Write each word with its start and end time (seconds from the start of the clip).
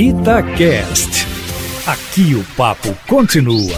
Itacast. 0.00 1.26
Aqui 1.84 2.32
o 2.36 2.44
papo 2.56 2.96
continua. 3.08 3.76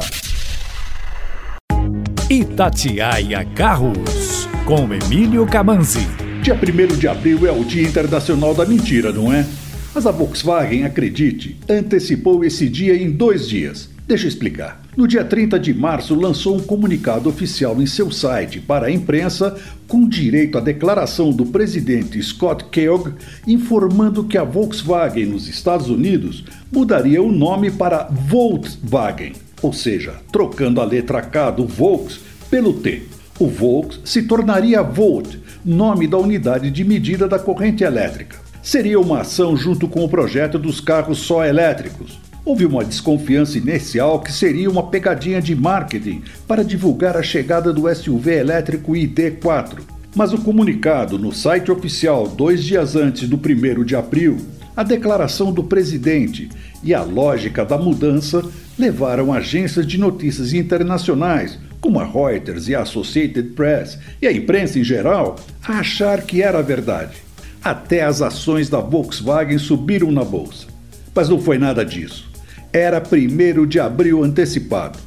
Itatiaia 2.29 3.43
Carros, 3.55 4.47
com 4.67 4.93
Emílio 4.93 5.47
Camanzi. 5.47 6.07
Dia 6.43 6.55
1 6.55 6.99
de 6.99 7.09
abril 7.09 7.47
é 7.47 7.51
o 7.51 7.65
Dia 7.65 7.89
Internacional 7.89 8.55
da 8.55 8.67
Mentira, 8.67 9.11
não 9.11 9.33
é? 9.33 9.47
Mas 9.95 10.07
a 10.07 10.11
Volkswagen, 10.11 10.85
acredite, 10.85 11.57
antecipou 11.67 12.45
esse 12.45 12.69
dia 12.69 12.95
em 12.95 13.11
dois 13.11 13.49
dias. 13.49 13.89
Deixa 14.11 14.25
eu 14.25 14.29
explicar. 14.29 14.83
No 14.97 15.07
dia 15.07 15.25
30 15.25 15.57
de 15.57 15.73
março, 15.73 16.17
lançou 16.17 16.57
um 16.57 16.61
comunicado 16.61 17.29
oficial 17.29 17.81
em 17.81 17.87
seu 17.87 18.11
site 18.11 18.59
para 18.59 18.89
a 18.89 18.91
imprensa 18.91 19.57
com 19.87 20.09
direito 20.09 20.59
à 20.59 20.61
declaração 20.61 21.31
do 21.31 21.47
presidente 21.47 22.21
Scott 22.21 22.65
Kellogg 22.73 23.15
informando 23.47 24.25
que 24.25 24.37
a 24.37 24.43
Volkswagen 24.43 25.27
nos 25.27 25.47
Estados 25.47 25.89
Unidos 25.89 26.43
mudaria 26.73 27.23
o 27.23 27.31
nome 27.31 27.71
para 27.71 28.09
Volkswagen, 28.11 29.35
ou 29.63 29.73
seja, 29.73 30.17
trocando 30.33 30.81
a 30.81 30.85
letra 30.85 31.23
K 31.23 31.53
do 31.53 31.65
Volks 31.65 32.19
pelo 32.51 32.73
T. 32.73 33.05
O 33.39 33.47
Volks 33.47 34.01
se 34.05 34.23
tornaria 34.25 34.83
Volt, 34.83 35.37
nome 35.65 36.09
da 36.09 36.19
unidade 36.19 36.69
de 36.73 36.83
medida 36.83 37.29
da 37.29 37.39
corrente 37.39 37.85
elétrica. 37.85 38.39
Seria 38.61 38.99
uma 38.99 39.21
ação 39.21 39.57
junto 39.57 39.87
com 39.87 40.05
o 40.05 40.09
projeto 40.09 40.59
dos 40.59 40.81
carros 40.81 41.19
só 41.21 41.45
elétricos. 41.45 42.19
Houve 42.51 42.67
uma 42.67 42.85
desconfiança 42.85 43.59
inicial 43.59 44.19
que 44.19 44.33
seria 44.33 44.69
uma 44.69 44.89
pegadinha 44.89 45.41
de 45.41 45.55
marketing 45.55 46.25
para 46.49 46.65
divulgar 46.65 47.17
a 47.17 47.23
chegada 47.23 47.73
do 47.73 47.89
SUV 47.95 48.39
elétrico 48.39 48.95
ID4. 48.95 49.79
Mas 50.17 50.33
o 50.33 50.39
comunicado 50.39 51.17
no 51.17 51.33
site 51.33 51.71
oficial 51.71 52.27
dois 52.27 52.65
dias 52.65 52.97
antes 52.97 53.29
do 53.29 53.37
1 53.37 53.85
de 53.85 53.95
abril, 53.95 54.39
a 54.77 54.83
declaração 54.83 55.53
do 55.53 55.63
presidente 55.63 56.49
e 56.83 56.93
a 56.93 57.05
lógica 57.05 57.65
da 57.65 57.79
mudança 57.79 58.45
levaram 58.77 59.33
agências 59.33 59.87
de 59.87 59.97
notícias 59.97 60.53
internacionais, 60.53 61.57
como 61.81 62.01
a 62.01 62.05
Reuters 62.05 62.67
e 62.67 62.75
a 62.75 62.83
Associated 62.83 63.51
Press, 63.51 63.97
e 64.21 64.27
a 64.27 64.33
imprensa 64.33 64.77
em 64.77 64.83
geral, 64.83 65.37
a 65.63 65.75
achar 65.75 66.23
que 66.23 66.43
era 66.43 66.61
verdade. 66.61 67.15
Até 67.63 68.03
as 68.03 68.21
ações 68.21 68.69
da 68.69 68.81
Volkswagen 68.81 69.59
subiram 69.59 70.11
na 70.11 70.25
bolsa. 70.25 70.67
Mas 71.15 71.29
não 71.29 71.39
foi 71.39 71.57
nada 71.57 71.85
disso 71.85 72.30
era 72.73 73.03
1 73.03 73.67
de 73.67 73.81
abril 73.81 74.23
antecipado. 74.23 74.99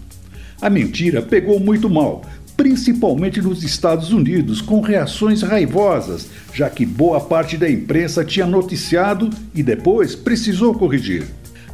A 0.61 0.69
mentira 0.69 1.21
pegou 1.21 1.59
muito 1.59 1.89
mal, 1.89 2.23
principalmente 2.55 3.41
nos 3.41 3.63
Estados 3.63 4.11
Unidos, 4.11 4.61
com 4.61 4.81
reações 4.81 5.41
raivosas, 5.41 6.27
já 6.53 6.69
que 6.69 6.85
boa 6.85 7.19
parte 7.19 7.57
da 7.57 7.69
imprensa 7.69 8.23
tinha 8.23 8.45
noticiado 8.45 9.29
e 9.53 9.63
depois 9.63 10.15
precisou 10.15 10.73
corrigir. 10.73 11.25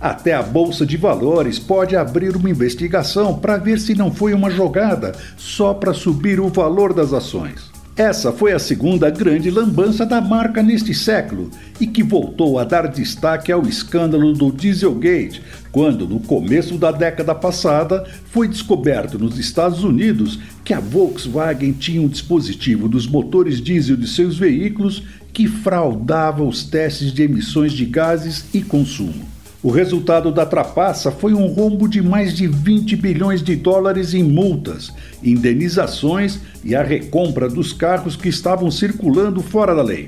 Até 0.02 0.34
a 0.34 0.42
Bolsa 0.42 0.86
de 0.86 0.96
Valores 0.96 1.60
pode 1.60 1.96
abrir 1.96 2.36
uma 2.36 2.50
investigação 2.50 3.38
para 3.38 3.58
ver 3.58 3.80
se 3.80 3.94
não 3.94 4.14
foi 4.14 4.34
uma 4.34 4.50
jogada 4.50 5.14
só 5.36 5.74
para 5.74 5.94
subir 5.94 6.40
o 6.40 6.48
valor 6.48 6.94
das 6.94 7.12
ações. 7.12 7.70
Essa 8.00 8.32
foi 8.32 8.54
a 8.54 8.60
segunda 8.60 9.10
grande 9.10 9.52
lambança 9.52 10.06
da 10.06 10.22
marca 10.22 10.64
neste 10.64 10.94
século 10.94 11.52
e 11.82 11.86
que 11.86 12.02
voltou 12.02 12.58
a 12.58 12.64
dar 12.64 12.88
destaque 12.88 13.52
ao 13.52 13.64
escândalo 13.64 14.32
do 14.32 14.54
Dieselgate, 14.54 15.42
quando, 15.70 16.08
no 16.08 16.22
começo 16.22 16.78
da 16.78 16.94
década 16.94 17.36
passada, 17.36 18.10
foi 18.32 18.48
descoberto 18.48 19.20
nos 19.20 19.38
Estados 19.38 19.84
Unidos 19.84 20.40
que 20.64 20.74
a 20.74 20.80
Volkswagen 20.80 21.74
tinha 21.74 22.02
um 22.02 22.08
dispositivo 22.08 22.88
dos 22.88 23.06
motores 23.06 23.62
diesel 23.62 23.98
de 23.98 24.08
seus 24.08 24.38
veículos 24.38 25.04
que 25.34 25.46
fraudava 25.46 26.42
os 26.42 26.64
testes 26.64 27.12
de 27.12 27.24
emissões 27.24 27.74
de 27.74 27.84
gases 27.84 28.46
e 28.54 28.62
consumo. 28.62 29.39
O 29.62 29.72
resultado 29.72 30.32
da 30.32 30.46
trapaça 30.46 31.12
foi 31.12 31.34
um 31.34 31.46
rombo 31.48 31.86
de 31.90 32.02
mais 32.02 32.34
de 32.34 32.48
20 32.48 32.96
bilhões 32.96 33.44
de 33.44 33.58
dólares 33.58 34.14
em 34.14 34.24
multas, 34.24 34.90
indenizações 35.22 36.40
e 36.64 36.74
a 36.74 36.82
recompra 36.82 37.50
dos 37.50 37.74
carros 37.74 38.16
que 38.16 38.30
estavam 38.30 38.72
circulando 38.72 39.42
fora 39.42 39.76
da 39.76 39.84
lei. 39.84 40.08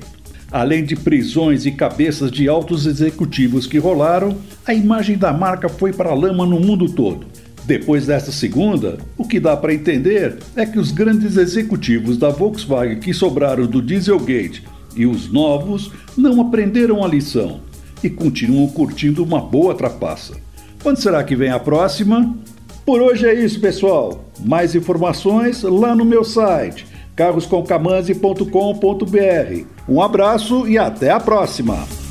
Além 0.50 0.82
de 0.82 0.96
prisões 0.96 1.66
e 1.66 1.70
cabeças 1.70 2.30
de 2.30 2.48
altos 2.48 2.86
executivos 2.86 3.66
que 3.66 3.76
rolaram, 3.76 4.38
a 4.66 4.72
imagem 4.72 5.18
da 5.18 5.34
marca 5.34 5.68
foi 5.68 5.92
para 5.92 6.08
a 6.08 6.14
lama 6.14 6.46
no 6.46 6.58
mundo 6.58 6.86
todo. 6.90 7.26
Depois 7.66 8.06
dessa 8.06 8.32
segunda, 8.32 8.96
o 9.18 9.28
que 9.28 9.38
dá 9.38 9.54
para 9.54 9.74
entender 9.74 10.38
é 10.56 10.64
que 10.64 10.78
os 10.78 10.90
grandes 10.90 11.36
executivos 11.36 12.16
da 12.16 12.30
Volkswagen 12.30 13.00
que 13.00 13.12
sobraram 13.12 13.66
do 13.66 13.82
Dieselgate 13.82 14.64
e 14.96 15.04
os 15.04 15.30
novos 15.30 15.92
não 16.16 16.40
aprenderam 16.40 17.04
a 17.04 17.06
lição 17.06 17.60
e 18.02 18.10
continuam 18.10 18.66
curtindo 18.68 19.22
uma 19.22 19.40
boa 19.40 19.74
trapaça. 19.74 20.34
Quando 20.82 20.98
será 20.98 21.22
que 21.22 21.36
vem 21.36 21.50
a 21.50 21.60
próxima? 21.60 22.34
Por 22.84 23.00
hoje 23.00 23.26
é 23.26 23.34
isso, 23.34 23.60
pessoal. 23.60 24.24
Mais 24.40 24.74
informações 24.74 25.62
lá 25.62 25.94
no 25.94 26.04
meu 26.04 26.24
site 26.24 26.90
carroscomcamanzi.com.br. 27.14 29.66
Um 29.88 30.02
abraço 30.02 30.66
e 30.66 30.76
até 30.78 31.10
a 31.10 31.20
próxima! 31.20 32.01